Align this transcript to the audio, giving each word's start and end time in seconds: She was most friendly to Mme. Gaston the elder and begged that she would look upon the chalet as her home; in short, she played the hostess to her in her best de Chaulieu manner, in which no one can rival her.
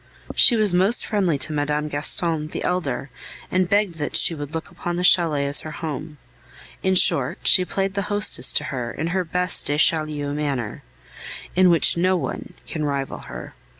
She 0.33 0.55
was 0.55 0.73
most 0.73 1.05
friendly 1.05 1.37
to 1.37 1.53
Mme. 1.53 1.85
Gaston 1.87 2.47
the 2.47 2.63
elder 2.63 3.11
and 3.51 3.69
begged 3.69 3.99
that 3.99 4.17
she 4.17 4.33
would 4.33 4.55
look 4.55 4.71
upon 4.71 4.95
the 4.95 5.03
chalet 5.03 5.45
as 5.45 5.59
her 5.59 5.69
home; 5.73 6.17
in 6.81 6.95
short, 6.95 7.37
she 7.43 7.65
played 7.65 7.93
the 7.93 8.01
hostess 8.09 8.51
to 8.53 8.63
her 8.73 8.89
in 8.89 9.05
her 9.13 9.23
best 9.23 9.67
de 9.67 9.77
Chaulieu 9.77 10.33
manner, 10.33 10.81
in 11.55 11.69
which 11.69 11.97
no 11.97 12.15
one 12.17 12.55
can 12.65 12.83
rival 12.83 13.19
her. 13.29 13.53